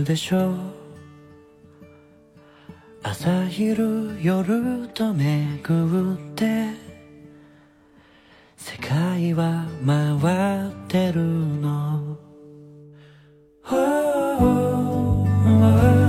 [0.00, 0.54] るでしょう。
[3.02, 6.68] 朝昼夜と巡って
[8.56, 12.18] 世界は回ってるの。
[13.72, 13.76] Oh,
[14.40, 15.99] oh, oh,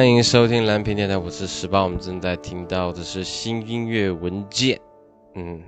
[0.00, 1.82] 欢迎收听蓝屏电台，我是十八。
[1.82, 4.80] 我们正在听到的是新音乐文件。
[5.34, 5.62] 嗯，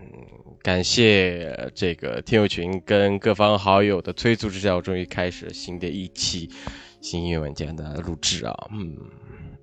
[0.63, 6.49] 感谢这个听友群跟各方好友的催促之下，我终于开始新的一期
[7.03, 8.55] 新音乐文件的录制啊。
[8.73, 8.97] 嗯，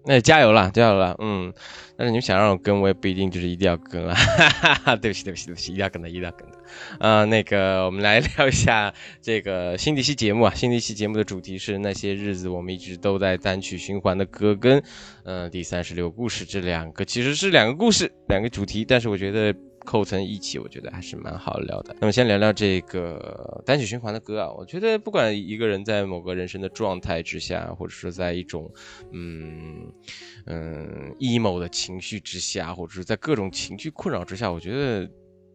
[0.09, 1.15] 那加油了，加油了。
[1.19, 1.53] 嗯，
[1.95, 4.15] 但是你们想让我跟，我也不一定就是一定要跟啊。
[4.15, 6.57] 哈哈哈，对不起，对不起，对不起，一定要跟的，一定要跟的。
[6.97, 8.91] 啊、那个，我们来聊一下
[9.21, 10.53] 这个新的一期节目啊。
[10.56, 14.81] 新的一期节目的主题是那些日子我们一直都在单曲循环的歌跟，
[15.25, 19.53] 嗯、第三十六故事这两个其实是两个故事，两个主题，但是我觉得
[19.89, 21.95] 扣成一起，我觉得还是蛮好聊的。
[22.00, 28.71] 那么先聊聊这个单曲循环的歌啊，我觉得不管一个人在某个人生的状态之下，或者说在一种
[29.12, 29.91] 嗯
[30.45, 35.09] 嗯 emo 的情绪之下，或者是在各种情绪困扰之下，我觉得。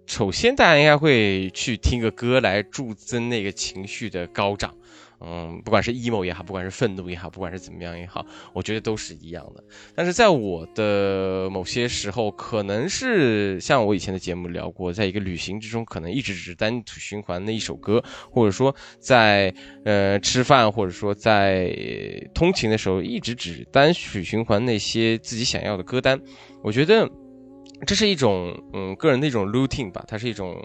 [0.07, 4.77] 首先，大家应该会去听个歌来助增那个情绪的高涨，
[5.27, 9.65] 嗯，不管是 emo 也好，不管是愤怒也好，不管是怎么样也好，我觉得都是一样的。
[9.95, 19.55] 但是在我的某些时候，可能是像我以前的节目聊过，在一个旅行之中，可能一直只单曲循环的一首歌，或者说在
[19.85, 21.75] 呃吃饭，或者说在
[22.35, 26.21] 通勤的时候，一直只单曲循环那些自己想要的歌单。
[26.63, 27.11] 我觉得。
[27.85, 30.57] 这是一种嗯个人的一种 routine 吧，它是一种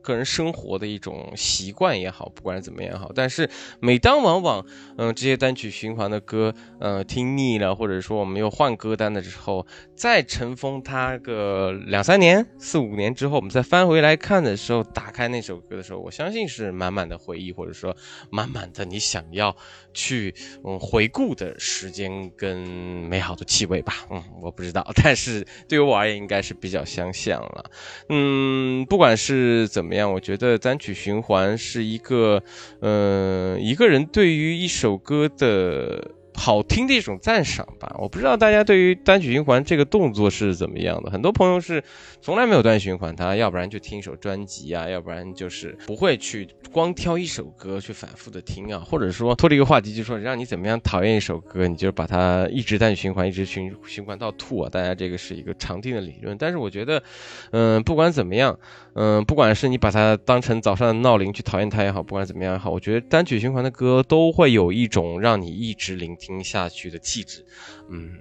[0.00, 3.10] 个人生活的一种习惯也好，不管是怎么样好。
[3.14, 3.48] 但是
[3.80, 4.64] 每当往往
[4.98, 17.96] 嗯这些单曲循环的歌嗯听腻了，或者说我们又换歌单的时候，再尘封它个两三年、四五年之后，我们再翻回来看的时候，打开那首歌的时候，我相信是满满的回忆，或者说
[18.30, 19.56] 满满的你想要
[19.92, 23.94] 去嗯回顾的时间跟美好的气味吧。
[24.10, 26.51] 嗯，我不知道，但是对于我而言，应该是。
[26.54, 27.70] 比较相像了，
[28.08, 32.42] 嗯，不管是怎么样，我觉得单曲循环是一个，
[32.80, 36.10] 嗯，一个人对于一首歌的。
[36.34, 41.10] 好听的一种赞赏吧，我不知道大家对于单曲循环这个动作是怎么样的。
[41.10, 41.82] 很多朋友是
[42.20, 54.70] 从来没有单曲循环，他要不然就听一首专辑啊，要不然就是不会去光挑一首歌去反复的听啊，或者说脱离一个话题，就说让你怎么样讨厌一首歌，你就把它一直单曲循环，一直循循环到吐啊。
[54.70, 57.02] 大家这个是一个常听的理论，但是我觉得，
[57.50, 58.58] 嗯，不管怎么样，
[58.94, 66.12] 嗯，不管是你把它当成早上的闹铃去讨厌它也好，不管怎么样也好，我觉得单曲循环的歌都会有一种让你一直聆。
[66.22, 67.44] 听下去的气质，
[67.88, 68.14] 嗯，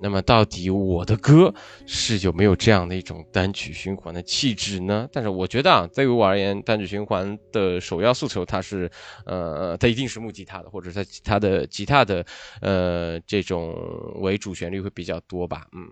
[0.00, 1.54] 那么到底我的歌
[1.86, 5.06] 是有没有这样的一种单曲循环的气质呢？
[5.12, 8.90] 但是我觉得啊，对于我而言，单曲循环的首要诉求，它是，
[9.26, 12.24] 呃，它一定是木吉他的，或者它它的吉他的，
[12.62, 13.76] 呃，这种
[14.16, 15.86] 为主旋律会比较多吧，嗯，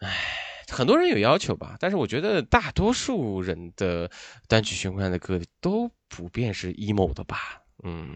[0.00, 0.10] 唉，
[0.69, 4.09] 很多人有要求吧，但是我觉得大多数人的
[4.47, 7.61] 单曲循环的歌都普遍是 emo 的吧。
[7.83, 8.15] 嗯，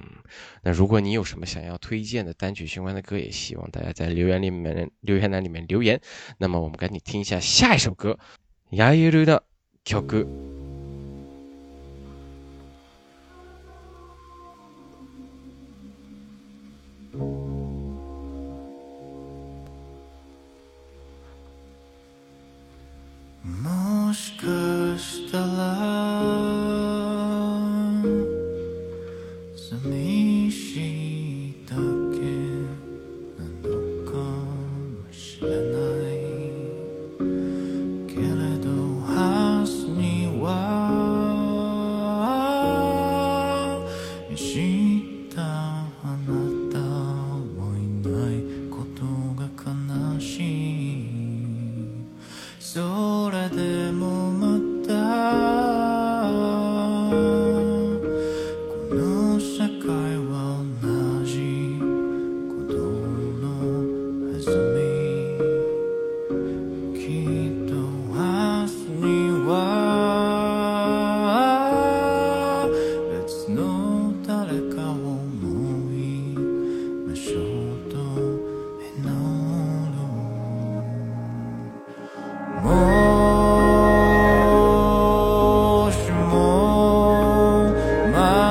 [0.62, 6.00] 那如果你有什么想要推荐的单曲循环的歌，也希望大家在留言里面留言栏里面留言。
[6.38, 8.20] 那么我们赶紧听一下下一首歌，
[8.72, 9.44] ヤユル的
[9.84, 10.59] 曲。
[23.59, 25.31] Most gösterler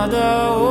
[0.09, 0.68] Father, oh.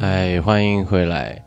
[0.00, 1.44] 哎，欢迎回来。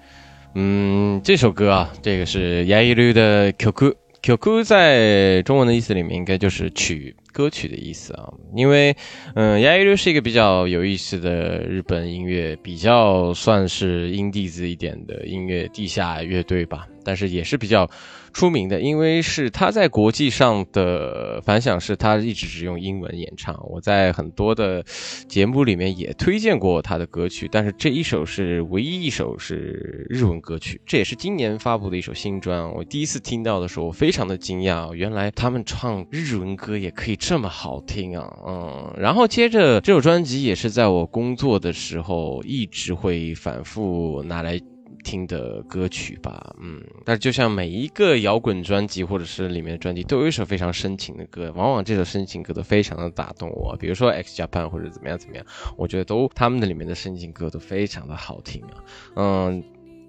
[0.53, 8.31] 嗯，这首歌啊，这个是牙一绿的 QQ QQ，在中文的意思里面应该就是曲歌曲的意思啊。
[8.55, 8.95] 因为，
[9.35, 17.89] 嗯，牙一绿是一个比较有意思的日本音乐，比较算是阴地子一点的音乐地下乐队吧，但是也是比较。
[18.35, 23.57] 出名的，因为是他在国际上的反响是他一直只用英文演唱。
[23.69, 24.83] 我在很多的
[25.29, 32.69] 节目里面也推荐过他的歌曲，但是这一首是唯一一首是日文歌曲，这也是今年发布的一首新专。
[32.73, 38.37] 我第一次听到的时候，我非常的惊讶，原来他们唱日文歌也可以这么好听啊！
[38.45, 44.59] 嗯，然后接着这首专辑也是在我工作的时候一直会反复拿来。
[45.05, 53.77] 听的歌曲吧，嗯，但是就像每一个摇滚专辑或者是里面的专辑，都有一首非常深情的歌，往往这首深情歌都非常的打动我。
[53.79, 55.45] 比如说 X Japan 或者怎么样怎么样，
[55.77, 58.83] 我觉得都他们的里面的深情歌都非常的好听啊，
[59.15, 59.63] 嗯。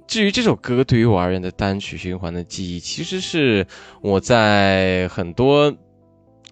[0.08, 3.66] 至于这首歌对于我而言的单曲循环的记忆，其实是
[4.00, 5.76] 我在很多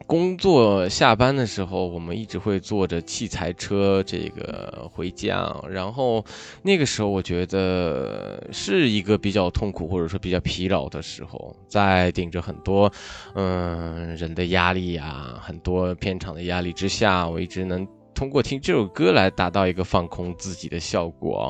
[0.07, 6.25] 工作下班的时候，我们一直会坐着器材车这个回家，然后
[6.63, 12.93] 那个时候我觉得是一个比较痛苦或者说比较疲劳的时候，在顶着很多
[13.35, 17.87] 嗯人的压力呀，很多片场的压力之下，我一直能。
[18.15, 21.47] 通过听这首歌来达到一个放空自己的效果啊，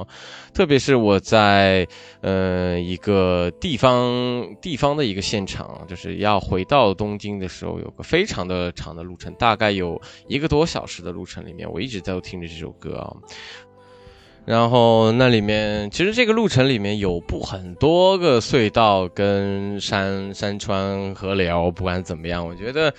[0.53, 1.87] 特别是我在
[2.23, 13.15] 呃一个地方地方的一个现场，就是要回到东京的时候，有个非常的长的路程，大概有一个多小时的路程里面，我一直在听着这首歌啊。
[14.47, 22.95] 然后那里面其实这个路程里面有不很多个隧道跟山山川河流，不管怎么样，我觉得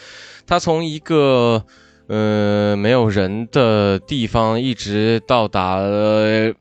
[0.45, 1.65] 它从一个。
[2.07, 6.53] 呃，没有人的地方，一直到达了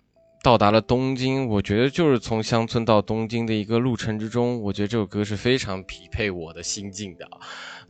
[0.43, 1.47] 到达了东京。
[1.49, 7.29] 我觉得就是从乡村到东京的一个路程之中，我觉得这首歌是非常匹配我的心境的。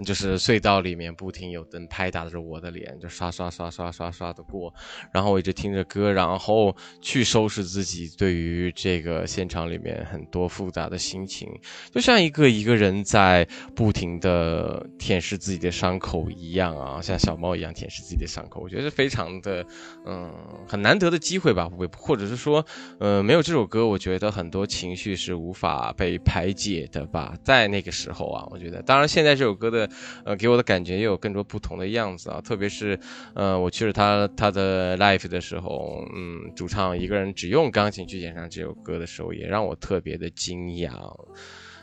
[0.03, 4.73] 就是隧道里面不停有灯拍打着我的脸，就刷刷刷刷刷刷的过，
[5.13, 11.49] 然后我一直听着歌，然后去收拾自己对于这个现场里面很多复杂的心情，
[11.93, 19.65] 就像一个一个人在不停的舔舐自己的伤口一样啊，像小猫一样舔舐自己的伤口，我觉得非常的
[20.07, 20.33] 嗯
[20.67, 22.65] 很难得的机会吧，不或者是说，
[22.99, 29.84] 呃没有这首歌，我觉得很多情绪是无法被排解的吧，在那个时候啊，我觉得，当然现在这首歌的。
[30.25, 32.99] 呃，给我的感觉也有更多不同的样子啊，特别是，
[33.35, 40.91] 呃，我去了他他的 life 的时候，嗯，主唱一个人只用钢琴去演唱这首歌的时候，也让我特别的惊讶，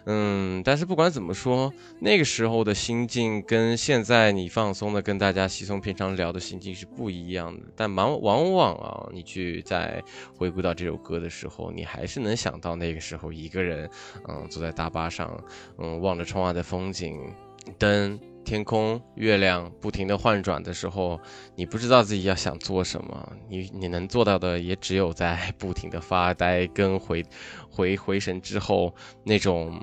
[0.06, 10.04] 嗯，但是不管怎么说，那个时候的心境跟现在你放松的跟大家稀松平常聊的心境是不一样的，但往往往啊，你去在
[10.36, 13.88] 回顾到这首歌的时候，你还是能想到那个时候一个人，
[14.28, 15.40] 嗯，坐在大巴上，
[15.78, 17.32] 嗯，望着窗外的风景。
[17.78, 21.20] 灯、天空、月亮不停的换转的时候，
[21.56, 27.24] 你不知道自己要想做什么，你你能做到的也只有在 不停的发呆跟回
[27.70, 29.80] 回回神之后那种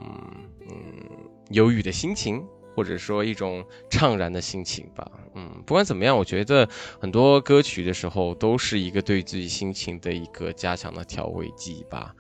[0.69, 0.77] 嗯
[1.51, 2.45] 忧郁的心情，
[2.75, 5.11] 或者说一种怅然的心情吧。
[5.35, 6.69] 嗯，不管怎么样，我觉得
[7.01, 12.13] 很多歌曲的时候都是一个对自己心情的一个加强的调味剂吧。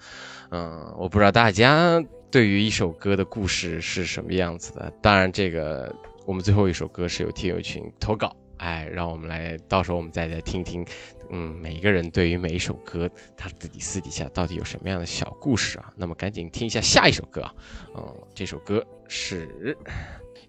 [0.51, 2.03] 嗯，我不知道大家。
[2.31, 4.93] 对于一首歌的故事是什么样子的？
[5.01, 5.95] 当然，这个
[6.27, 10.85] 我们最后一首歌是有听友群投稿，哎，让我们来，到时候我们再来听听，
[11.31, 15.91] 嗯，每个人对于每一首歌，他自己私底下到底有什么样的小故事啊？
[15.97, 17.55] 那么赶紧听一下下一首歌啊，
[17.97, 19.77] 嗯，这首歌是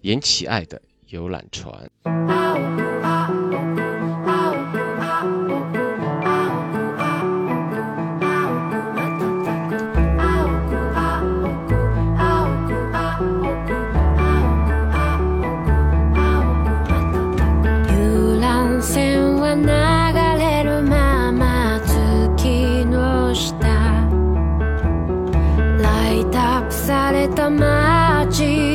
[0.02, 1.90] 严启爱的《游览船》。
[27.19, 28.68] れた街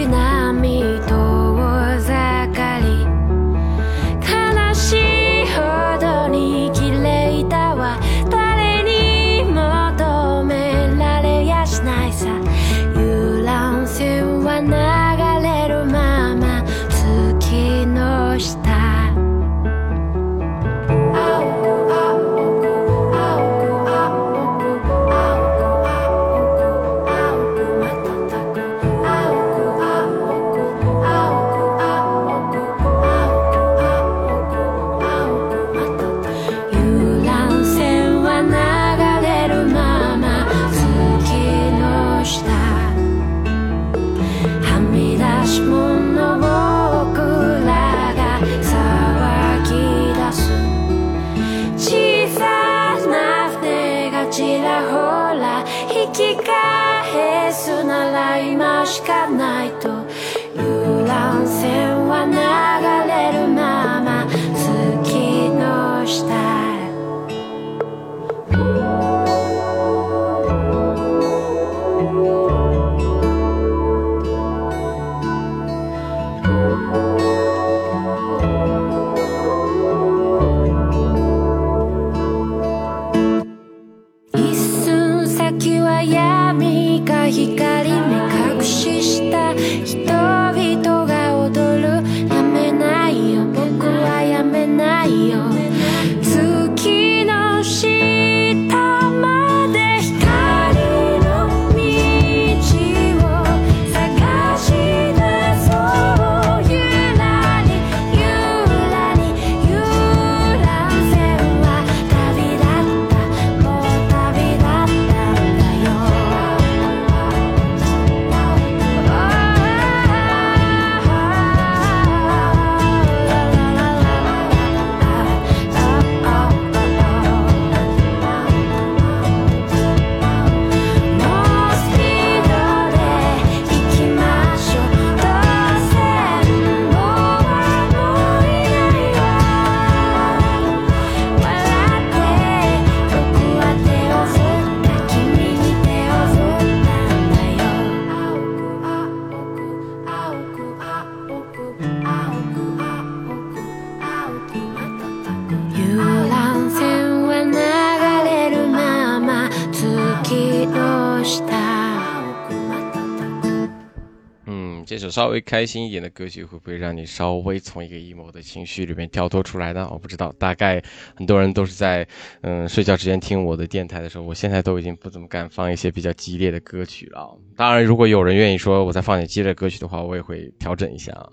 [165.16, 169.88] 稍微开心一点的歌曲，会不会让你稍微从一个 emo 的情绪里面跳脱出来呢？
[169.90, 170.84] 我不知道，大概
[171.16, 172.06] 很多人都是在
[172.42, 177.40] 嗯睡觉之前听我的电台的时候，我现在都已经不怎么敢放一些比较激烈的歌曲了。
[177.56, 181.30] 当然，如果有人愿意说我再放点激烈歌曲的话，我也会调整一下啊。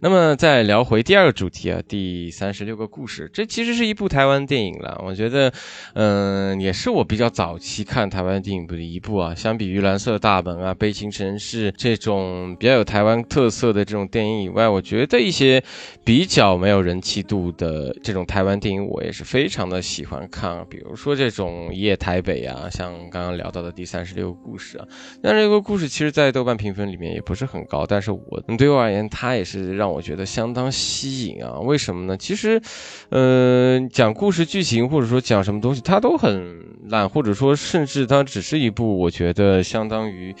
[0.00, 5.02] 那么再聊回第二个主题啊，第三十六个故事，这其实是一部台湾电影了。
[5.04, 5.52] 我觉得，
[5.94, 9.34] 嗯，也是我比较早期看台湾电影的一部啊。
[9.34, 15.62] 相比于《蓝色大门》啊、《悲情城市》这种比较有台湾特色的这种电影以外，我觉得一些
[16.04, 20.64] 比较没有人气度的这种台湾电影，我也是非常的喜欢看。
[20.68, 24.86] 比如说这种《夜台北》啊，像刚刚聊到的第三十六个故事啊，
[25.22, 31.58] 但这个故事其实在豆瓣评分里面也不是很高，但是我对我而言，它也是让我觉得相当吸引啊。
[31.60, 32.16] 为什么呢？
[32.16, 32.60] 其实，
[33.08, 36.56] 呃，讲故事剧情或者说讲什么东西，它都很
[36.88, 40.34] 烂，或者说甚至它只是一部我觉得相当于。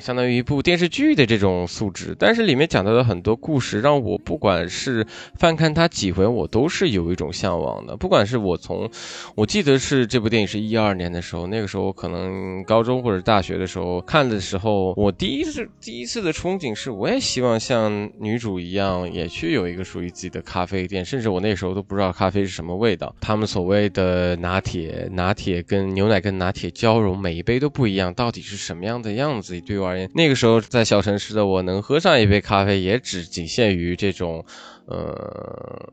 [0.00, 5.06] 相当于一部电视剧的这种素质，但是里面讲到的很多故事，让我不管是
[5.38, 7.96] 翻看它几回，我都是有一种向往的。
[7.96, 8.90] 不管是我从，
[9.34, 23.14] 我记得是这部电影是一二年的时候，那个时候可能高中或者大学的时候看的时候，我第一次第一次的憧憬是，我也希望像女主一样，也去有一个属于自己的咖啡店，甚至我那时候都不知道咖啡是什么味道。
[23.20, 29.60] 他们所谓的拿铁，拿铁跟牛奶跟拿铁交融，每一杯都不一样，到底是什么样的样子？
[29.60, 34.44] 对我而言，那个时候在小城市的我能喝上一杯咖啡，也只仅限于这种，
[34.86, 35.92] 呃，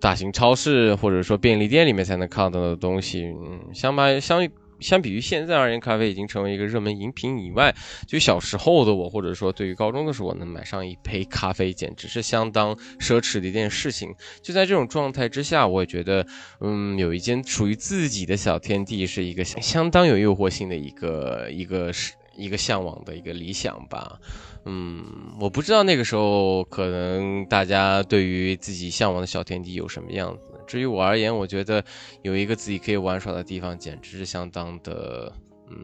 [0.00, 3.24] 大型超市或者说便利店里面才能看到的东西。
[3.24, 4.48] 嗯，相比相
[4.80, 7.74] 相比于现在而言，咖啡已经成为一个热门饮品以外，
[8.06, 14.14] 就小时候的我，或者说对于高中的时候，我能买上一杯咖啡，简直是相当奢侈的一件事情。
[14.40, 16.24] 就在这种状态之下，我也觉得，
[16.60, 24.18] 嗯，有一间属于自己的小天地，是一个相当有诱惑性的一个一个是一个向往的一个理想吧。
[24.64, 25.04] 嗯，
[25.40, 30.40] 我不知道那个时候可能大家对于自己向往的小天地有什么样子。
[30.66, 31.82] 至于我而言，我觉得
[32.22, 35.32] 有一个自己可以玩耍的地方，简直是相当的，
[35.70, 35.76] 嗯，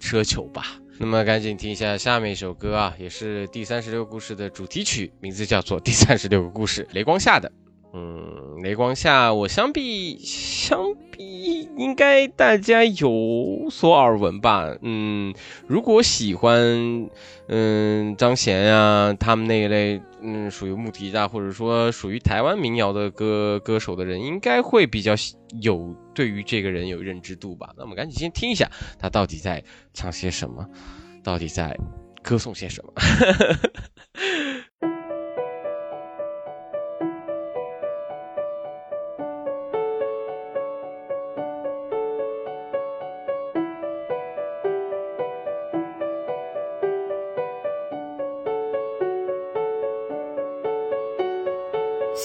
[0.00, 0.80] 奢求吧。
[0.98, 7.50] 那么赶紧听一下下面一首歌啊，也是第三十六故事的主题曲，名字叫做《第三十六个故事》，雷光下的。
[7.96, 14.76] 嗯，雷光下，我相比相比，应该大家有所耳闻吧？
[14.82, 15.32] 嗯，
[15.68, 17.08] 如果喜欢，
[17.46, 25.14] 嗯，张贤呀，他们那一类，嗯，属于木提啊，或者说属于台湾民谣的歌歌手的人，应该会比较
[25.62, 27.70] 有对于这个人有认知度吧？
[27.76, 30.68] 那我们赶紧先听一下，他到底在唱些什么，
[31.22, 31.78] 到底在
[32.24, 32.92] 歌颂些什么？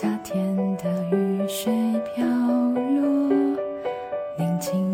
[0.02, 1.74] 夏天的雨水
[2.16, 3.30] 飘落，
[4.38, 4.90] 宁静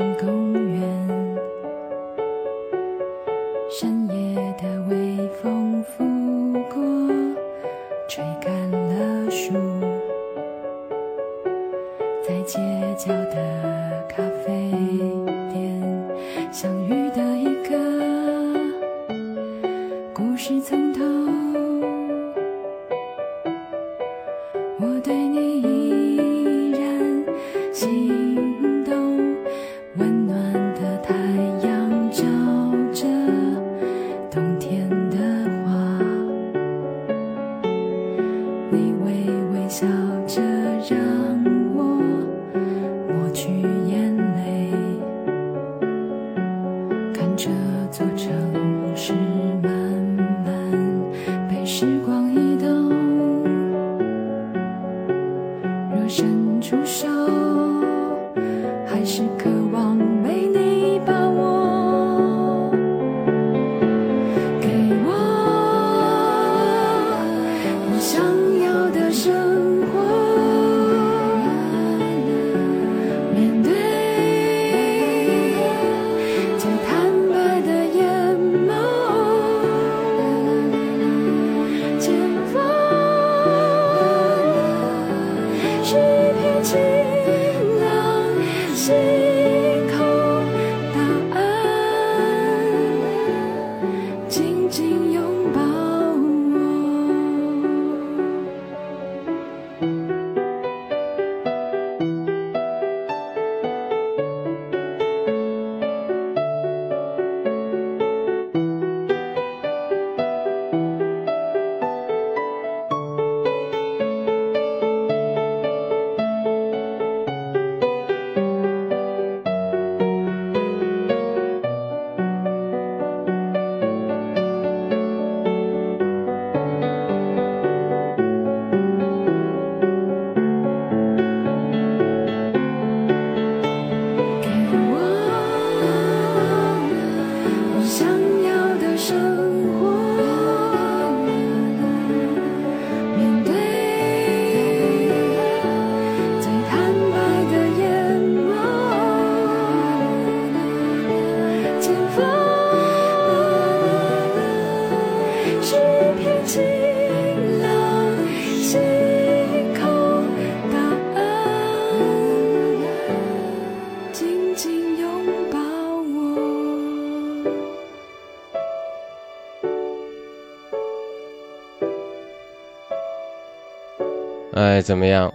[174.56, 175.32] 哎，怎么样？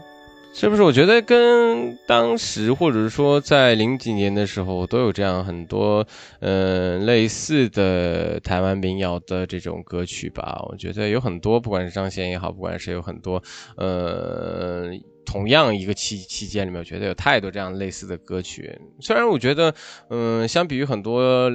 [0.53, 0.83] 是不是？
[0.83, 6.05] 我觉得跟当时或者说在零几年的时候都有这样很多
[6.41, 10.61] 嗯、类似的台湾民谣的这种歌曲吧。
[10.69, 13.41] 我觉得有很多，不管是张贤也好，不管是有很多
[13.77, 14.91] 呃
[15.25, 18.77] 同样一个期期间里面，我觉得有太多这样类似的歌曲。
[19.01, 19.75] 虽然我觉得
[20.09, 21.51] 嗯、相比于很多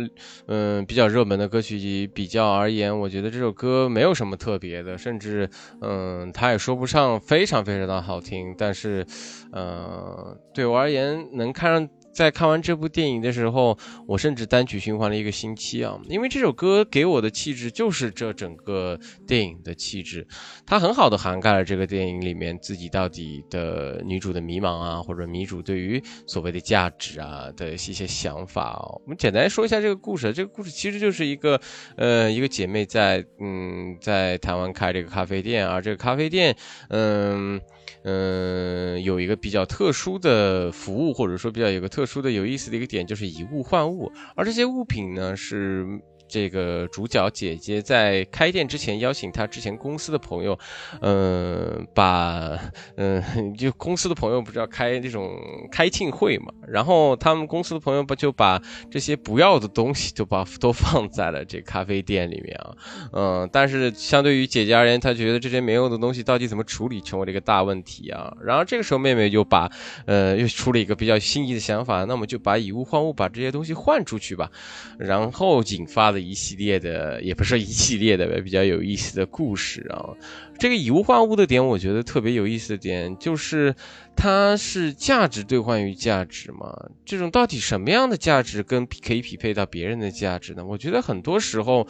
[0.47, 5.49] 嗯、比较热门的歌曲比较而言，我觉得这首歌没有什么特别的，甚至
[5.81, 9.05] 嗯，它也说不上非常非常的好听，但是，
[9.51, 18.97] 嗯，对我而言，能看上在看完这部电影的时候，我甚至单曲循环了一个星期啊，因为这首歌给我的气质就是这整个
[19.27, 20.25] 电影的气质，
[20.65, 28.79] 它很好的涵盖了这个电影里面自己到底的女主的迷茫啊，或者女主对于所谓的价值啊的一些想法。
[29.03, 31.59] 我们简单说一下这个故事，这个故事其实就是一个
[31.97, 36.55] 呃一个姐妹在嗯在台湾开这个咖啡店，而这个咖啡店
[36.87, 37.59] 嗯。
[38.03, 45.85] 嗯，有一个比较特殊的服务，或者说比较有个特殊的有意思的一个点，就是以物换物，而这些物品呢是。
[46.27, 50.57] 这个主角姐姐在开店之前邀请她之前公司的朋友，
[51.01, 52.59] 嗯，把
[52.95, 55.31] 嗯，就公司的朋友不是要开这种
[55.71, 58.59] 开庆会嘛，然后他们公司的朋友不就把
[58.89, 62.75] 这些不要的东西就把 都放在了这咖啡店里面啊，
[63.13, 69.71] 嗯，但是相对于姐姐而言，她觉得这些没用的东西到底怎么处理成为了一个大问题啊，然后这个时候妹妹就把
[70.07, 74.49] 呃又出了一个比较心仪的想法，那么就把以物换物，把这些东西换出去吧，
[74.97, 76.15] 然后引发。
[76.15, 80.09] 的一系列的，也不是一系列的比较有意思的故事啊。
[80.57, 83.75] 这个以物换物的点，我觉得特别有意思的点，就是
[84.15, 86.89] 它是价值兑换于价值嘛。
[87.05, 90.65] 这种到底什么样的价值跟可以匹配到别人的价值呢？
[90.65, 91.87] 我觉得很多时候。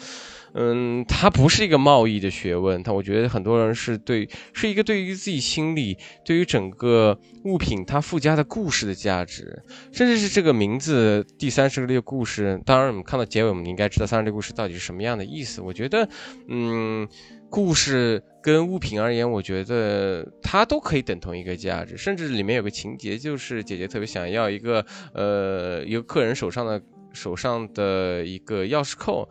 [0.58, 9.62] 嗯，它不是一个贸易的学问，它我觉得很多人是对，是一个对于自己心里，对于整个物品它附加的故事的价值，
[9.92, 12.58] 甚至是这个名字第三十个故事。
[12.66, 15.60] 当然，我们看到结尾，我们应该知道三十六故事到底是什么样的意思。
[15.60, 16.08] 我觉得，
[16.48, 17.06] 嗯，
[17.50, 26.80] 故事跟物品而言，我觉得它都可以等同一个价值，甚至里面有个情节，就是姐姐特别想要一个，呃，一个客人手上的
[27.12, 29.28] 手上的一个钥匙扣。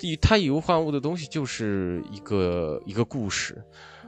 [0.00, 3.62] 以它以物换物的东西就是一个一个故事，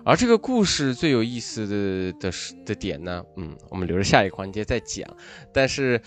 [0.04, 2.32] 而这个故事最有意思的的
[2.66, 5.08] 的点呢，嗯，我们留着下一个环节再讲。
[5.52, 6.02] 但是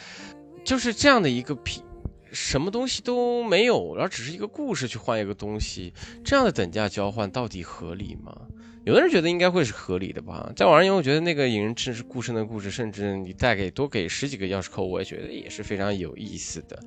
[0.66, 1.82] 就是这样的一个品，
[2.32, 8.36] 什么东西都没有，然后只是一个故事去换一个东西，这样的等价交换到底合理吗？
[8.84, 10.52] 有的人觉得应该会是合理的吧。
[10.56, 16.80] 在网上，因为我觉得那个引人至是故事的故事，甚至你再给多给十几个钥匙扣，我也觉得也是非常有意思的。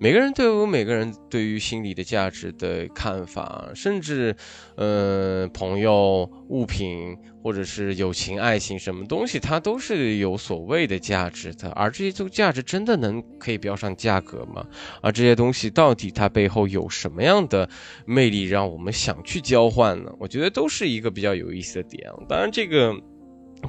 [0.00, 4.34] 每个人都有每个人对于心理的价值的看法，甚至，
[4.74, 11.70] 呃，朋友、物品或者是友情、爱情什么东西，它都是有所谓的价值的。
[11.70, 14.66] 而这些这个价值真的能可以标上价格吗？
[15.00, 17.68] 而这些东西到底它背后有什么样的
[18.06, 20.10] 魅力，让我们想去交换呢？
[20.18, 22.10] 我觉得都是一个比较有意思的点。
[22.28, 22.94] 当然，这个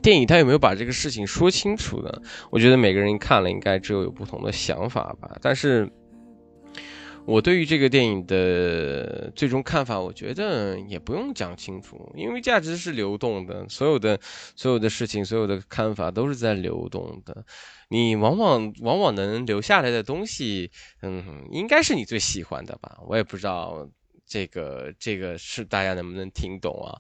[0.02, 2.12] 电影它有没有把这个事情说清楚呢？
[2.50, 5.38] 我觉得每个人看了应该只有有不同的想法吧。
[5.42, 5.90] 但是。
[7.30, 14.20] 我对于这个电影的最终看法，我觉得也不用讲清楚，因为价值是流动的，所有的
[14.56, 17.46] 所有的事情，所有的看法都是在流动的。
[17.90, 20.72] 你往往往往能留下来的东西，
[21.04, 22.98] 嗯，应该是你最喜欢的吧？
[23.06, 23.88] 我也不知道
[24.26, 27.00] 这个这个是大家能不能听懂啊？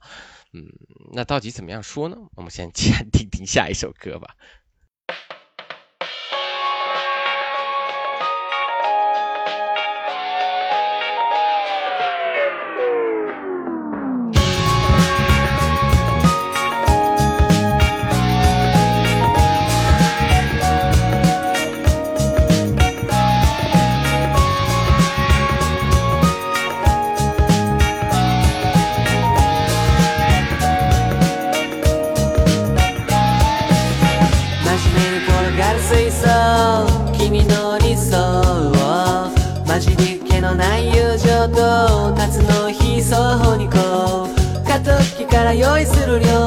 [0.53, 0.63] 嗯，
[1.11, 2.15] 那到底怎么样说呢？
[2.35, 4.35] 我们先 先听听下一首歌吧。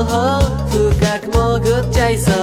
[0.05, 2.35] 深く潜っちゃいそう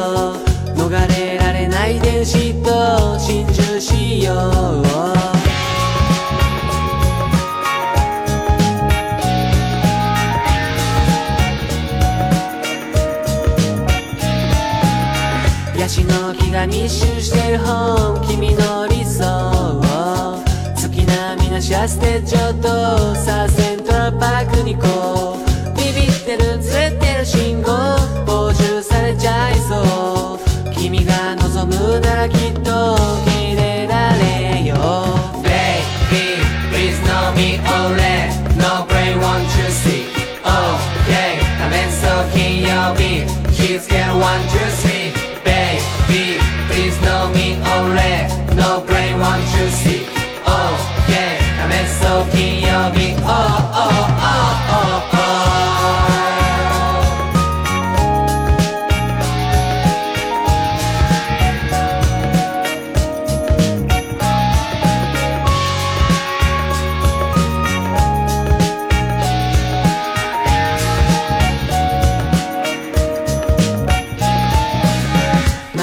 [0.75, 5.19] 逃れられない電子と心中しよう
[15.77, 19.81] ヤシの木が密集してる本君の理想
[20.75, 25.28] 月並みなシャステちょっとサーセントラパークに行こう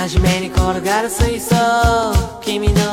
[0.09, 1.57] 真面目に転がる水槽。
[2.41, 2.86] 君の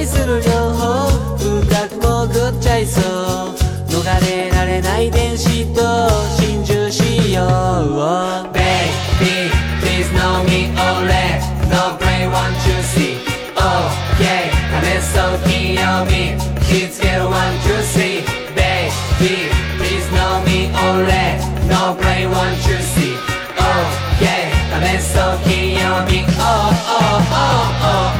[0.00, 3.04] 意する両方深く潜っちゃいそう
[3.88, 6.08] 逃れられない電子と
[6.40, 7.46] 心中しよう
[8.52, 13.18] Baby please know me only No brain want you see
[13.56, 14.50] Oh yeah
[14.82, 18.22] 試そう金曜日気付ける one two three
[18.54, 23.16] Baby please know me only No brain want you see
[23.58, 23.62] Oh
[24.20, 27.44] yeah 試そう金曜日 Oh oh oh
[27.82, 28.19] oh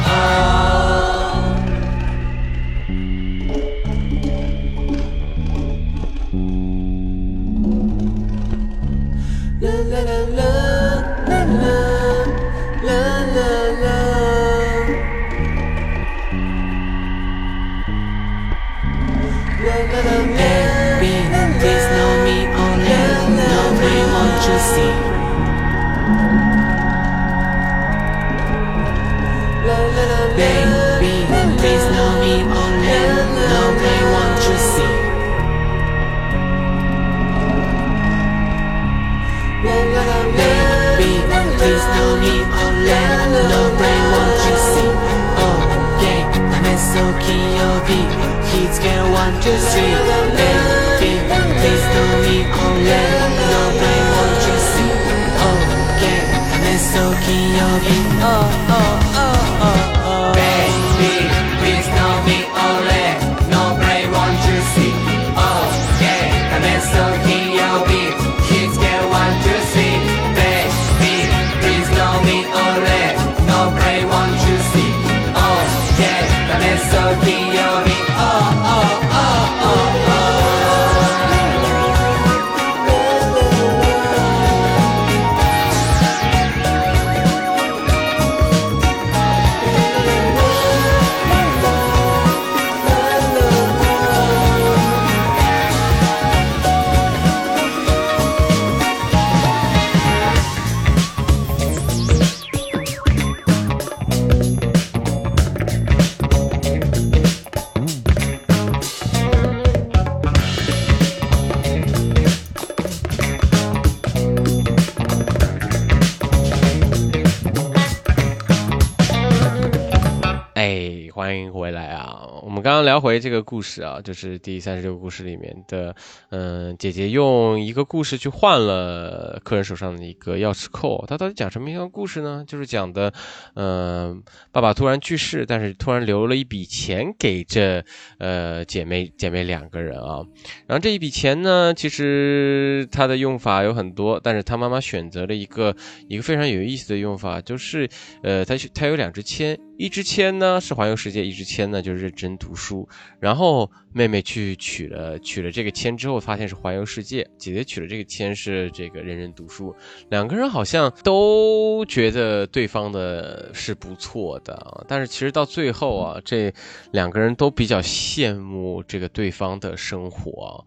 [120.62, 122.24] 哎，欢迎回来啊！
[122.40, 125.92] 我们刚刚聊回这个故事啊，就是第三十六个故事里面的，
[126.30, 131.04] 嗯、姐姐用一个故事去换了客人手上的一个钥匙扣。
[131.08, 132.44] 她到底讲什么样的故事呢？
[132.46, 133.12] 就是讲的，
[133.56, 134.22] 嗯、
[134.52, 137.84] 爸爸突然去世，但是突然留了一笔钱给这
[138.18, 140.22] 呃姐妹姐妹两个人啊。
[140.68, 145.74] 然后这一笔钱呢，其实它的用法有很多，但是她妈妈选择了一个
[146.06, 147.88] 一个非常有意思的用法，就是
[148.22, 152.88] 呃，她她有两支签，一支签呢是环游世界，一支签呢就是认真读书。
[153.18, 159.74] 然后妹妹去取了取了这个签之后，发现是环游世界；姐姐取了这个签是这个认真读书。
[160.10, 166.52] 两个人好像都觉得对方的是不错的，但是其实到最后啊，这
[166.92, 170.64] 两个人都比较羡慕这个对方的生活。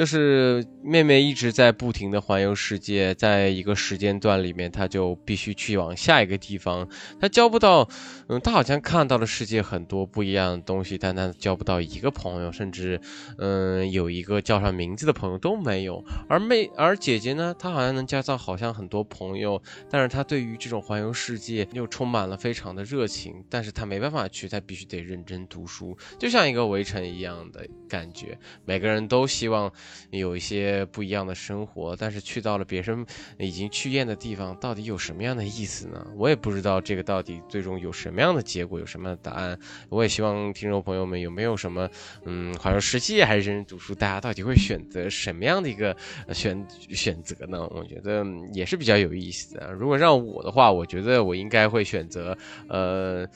[0.00, 6.88] 就是妹妹一直在不停的环游世界，在一个时间段里面，她就必须去往下一个地方。
[7.20, 7.86] 她交不到，
[8.28, 12.98] 嗯，她好像看到了世界很多不一样的东西，但她交不到一个朋友，甚至，
[13.36, 16.02] 嗯，有一个叫上名字的朋友都没有。
[16.30, 28.38] 而妹，而姐姐呢，她好像能交到好像很多朋友，但是她对于这种环游世界又充满了非常的热情，但是她没办法去，她必须得认真读书，就像一个围城一样的感觉。
[28.64, 29.70] 每个人都希望。
[30.10, 33.04] 有一些不一样的生活，但是去到了别人
[33.38, 36.06] 已经去厌的地方，到底有什么样的意思呢？
[36.16, 39.58] 我也不知道这个到底最终有什么样的结果，有什么样的答案。
[39.88, 41.88] 我也希望听众朋友们有没有什么，
[42.24, 45.96] 嗯，环游世界还是认真读书，大家到底会选择什么样的一个
[46.32, 47.66] 选选择呢？
[47.70, 49.72] 我觉得也是比较有意思的。
[49.72, 52.36] 如果让我的话，我觉得我应该会选择，
[52.68, 53.26] 呃，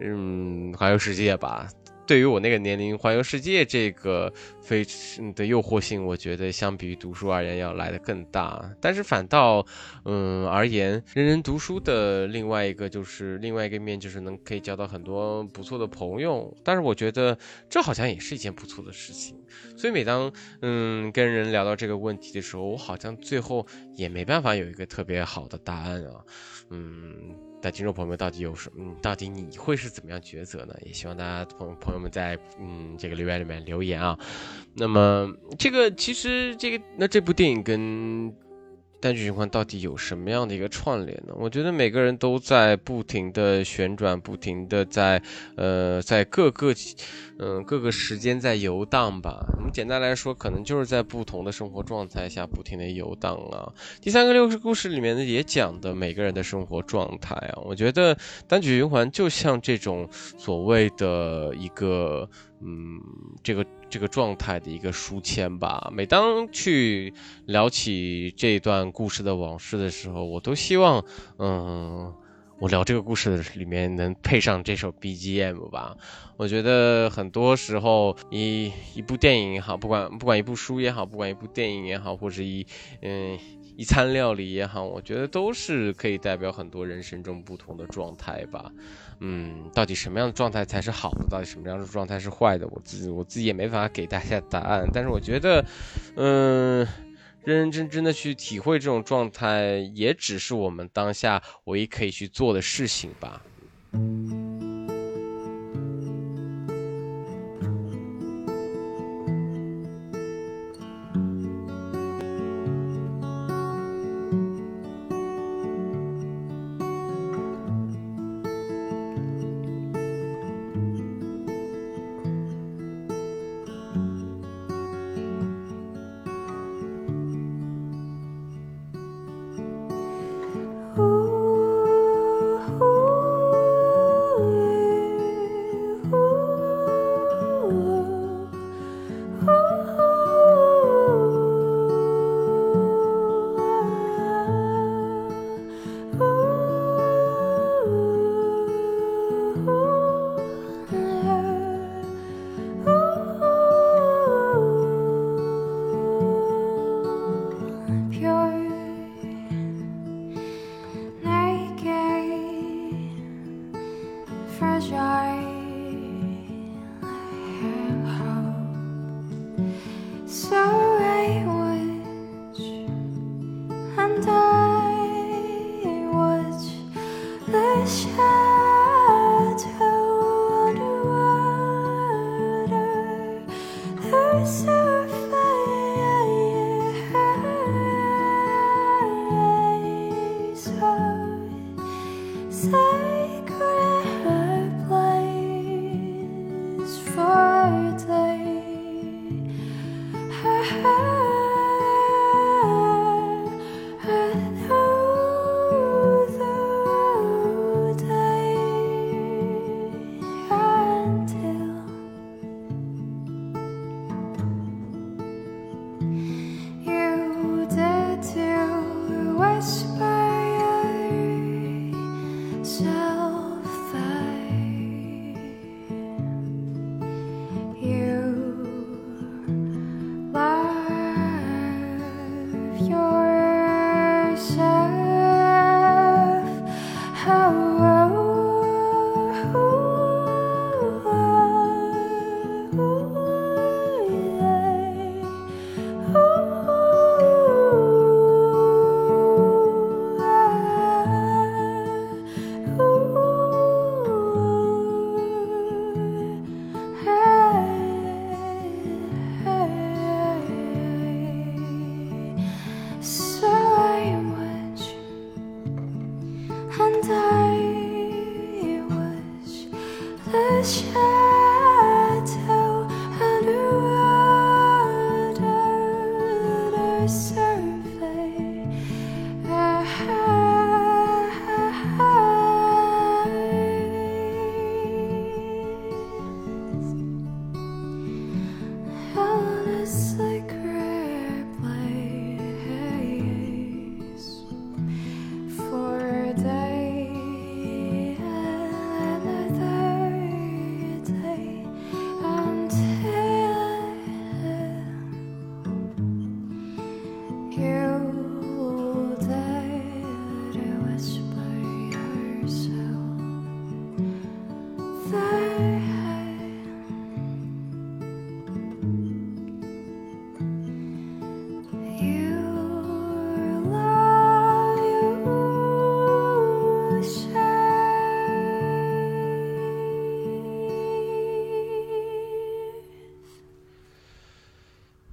[0.00, 1.68] 嗯，环游世界吧。
[2.12, 4.84] 对于我那个年龄，环游世界这个非
[5.34, 8.70] 的诱惑性，我觉得相比于读书而言要来的更大。
[8.82, 9.64] 但是反倒，
[10.04, 16.54] 嗯而言，人人读书的另外一个就是另外一个面，就是能可以交到很多不错的朋友。
[16.62, 17.38] 但是我觉得
[17.70, 19.34] 这好像也是一件不错的事情。
[19.74, 26.20] 所以每当嗯跟人聊到这个问题的时候，我好像最后也没办法有一个特别好的答案啊。
[26.68, 27.51] 嗯。
[27.62, 30.74] 的听众朋友们到底有什么，到底你会是怎么样抉择呢？
[30.84, 34.18] 也希望大家朋朋友们在嗯这个留言里面留言啊。
[34.74, 38.34] 那么这个其实这个那这部电影跟。
[39.02, 41.34] 单曲循环到底有什么样的一个串联呢？
[41.36, 45.20] 我觉得每个人都在不停的旋转，不停的在，
[45.56, 46.72] 呃，在各个，
[47.40, 49.44] 嗯，各个时间在游荡吧。
[49.58, 53.72] 我们简单来说，可能就是在不同的生活状态下不停的游荡啊。
[54.00, 57.58] 第三个六十故事里面呢，也讲的每个人的生活状态啊。
[57.64, 62.30] 我觉得单曲循环就像这种所谓的一个。
[62.64, 63.00] 嗯，
[63.42, 65.90] 这个这个状态的一个书签吧。
[65.92, 67.12] 每当去
[67.46, 71.04] 聊起这段故事的往事的时候，我都希望，
[71.38, 72.14] 嗯，
[72.58, 75.96] 我聊这个故事的里面能配上这首 BGM 吧。
[76.36, 82.66] 我觉得很多时候，一一部电影也好，不管不管一部书也好，不管一部电影也好，或者一
[83.00, 83.38] 嗯。
[83.76, 88.70] 一餐料理也好，我觉得都是可以代表很多人生中不同的状态吧。
[89.20, 91.24] 嗯，到底什么样的状态才是好的？
[91.28, 92.66] 到底什么样的状态是坏的？
[92.68, 94.86] 我自己我自己也没法给大家答案。
[94.92, 95.64] 但是我觉得，
[96.16, 96.86] 嗯，
[97.44, 103.42] 认认真真的去体会这种状态，也只是我们当下唯一可以去做的事情吧。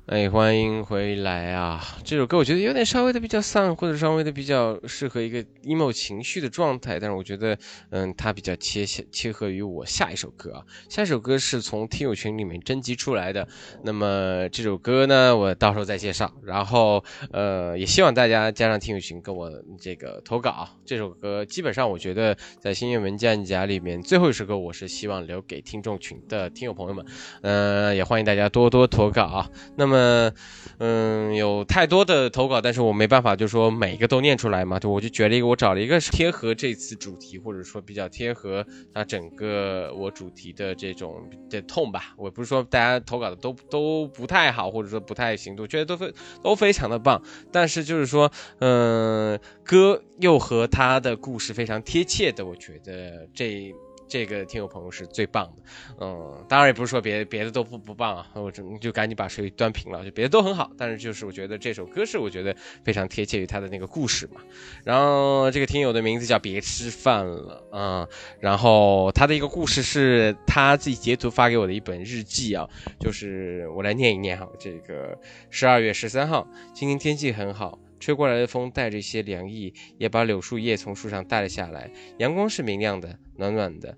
[0.09, 1.79] 哎，欢迎回来啊！
[2.03, 7.55] 这首歌我觉得有点稍微的比较丧，或者稍微的比较适合一个 emo 情绪的状态，但是我觉得，
[7.91, 10.65] 嗯，它比较切切合于我下一首歌啊。
[10.89, 13.47] 下一首歌是从听友群里面征集出来的，
[13.83, 16.33] 那么这首歌呢，我到时候再介绍。
[16.41, 20.67] 然后，呃，也希望大家加上听友群跟我这个投稿。
[20.87, 27.05] 这首歌基本上我觉得在新月文件夹里面最后一首歌，我是希望留给听众群的听友朋友们，
[27.43, 29.47] 嗯，也欢迎大家多多投稿啊。
[29.77, 29.98] 那么。
[29.99, 30.33] 嗯，
[30.77, 42.13] 嗯，有太多的投稿，但是我没办法，就说每一个都念出来嘛，就我就觉得一个，我找了一个贴合这次主题，或者说比较贴合它整个我主题的这种的痛吧。
[42.17, 47.21] 我不是说大家投稿的都都不太好，或者说不太行，我觉得都非都非常的棒，
[47.51, 53.73] 但是就是说，嗯，歌又和他的故事非常贴切的，我觉得这。
[54.09, 55.63] 这个听友朋友是最棒的，
[56.01, 64.41] 嗯，当然也不是说别别的都不不棒啊，我就就赶紧把水端平了，就别的都很好，但是就是我觉得这首歌是我觉得非常贴切于他的那个故事嘛。
[64.83, 68.07] 然后这个听友的名字叫别吃饭了啊，
[68.39, 72.67] 然后他的一个故事是他自己截图发给我的一本日记啊，
[72.99, 75.15] 就是我来念一念哈，这个
[75.51, 77.77] 十二月十三号，今天天气很好。
[77.99, 81.91] 吹过来的风带着一些凉意，也把柳树叶从树上带了下来。
[82.17, 83.97] 阳光是明亮的，暖暖的。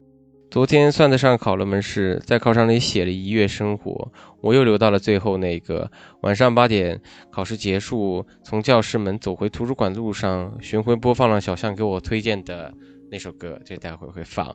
[0.50, 5.90] 昨天算得上考了门试，在考场里写了一月生活，我又留到了最后那个
[6.24, 7.02] 晚上八点。
[7.32, 12.74] 考试结束，从教室门走回图书馆的路上，巡回播放了小象给我推荐的
[13.10, 14.54] 那首歌，这待会会放。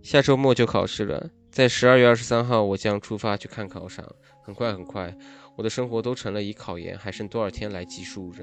[0.00, 4.04] 下周末就考试了，在十二月二十三号，我将出发去看考场。
[4.44, 5.12] 很快很快，
[5.56, 8.42] 我的生活都成了以考研还剩多少天来计数着。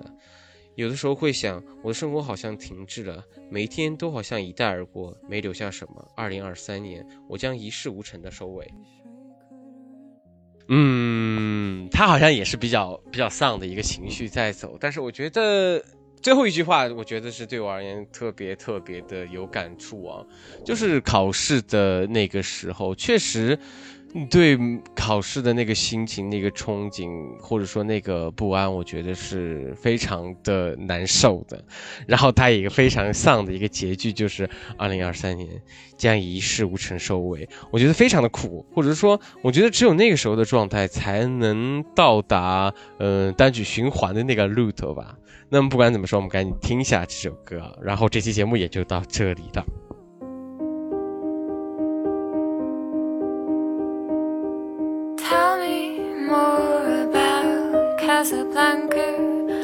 [0.75, 6.07] 有的时候会想，我的生活好像停滞了，每一天都好像一带而过，没留下什么。
[6.15, 8.71] 二零二三年，我将一事无成的收尾。
[10.69, 15.83] 嗯，他好像也是比较比较丧的一个情绪在走，但是我觉得
[16.21, 20.25] 最后一句话，我觉得是对我而言特别特别的有感触啊，
[20.63, 23.59] 就是考试的那个时候，确实。
[24.29, 24.57] 对
[24.95, 31.63] 考试的那个心情、那个憧憬，或者说那个不安，我觉得是非常的难受的。
[32.07, 35.47] 然后他一个非常丧的一个结局，就是二零二三年
[35.95, 45.15] 将一事无成收尾，我觉得非常的苦，或者说，我觉得只有那个时候的状态才能到达呃单曲循环的那个路头吧。
[45.49, 49.65] 那么不管怎么说，我们赶紧听一下这首歌，然后这期节目也就到这里了。
[56.29, 59.58] more about Casablanca.